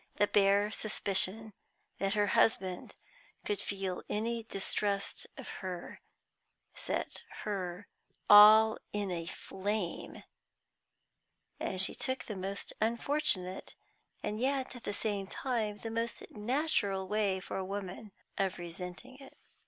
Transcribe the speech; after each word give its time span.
The 0.15 0.25
bare 0.25 0.71
suspicion 0.71 1.53
that 1.99 2.15
her 2.15 2.25
husband 2.33 2.95
could 3.45 3.59
feel 3.61 4.01
any 4.09 4.41
distrust 4.41 5.27
of 5.37 5.47
her 5.61 6.01
set 6.73 7.21
her 7.43 7.85
all 8.27 8.79
in 8.91 9.11
a 9.11 9.27
flame, 9.27 10.23
and 11.59 11.79
she 11.79 11.93
took 11.93 12.23
the 12.25 12.35
most 12.35 12.73
unfortunate, 12.81 13.75
and 14.23 14.39
yet, 14.39 14.75
at 14.75 14.85
the 14.85 14.91
same 14.93 15.27
time, 15.27 15.77
the 15.83 15.91
most 15.91 16.31
natural 16.31 17.07
way 17.07 17.39
for 17.39 17.57
a 17.57 17.63
woman, 17.63 18.11
of 18.39 18.57
resenting 18.57 19.19
it. 19.19 19.37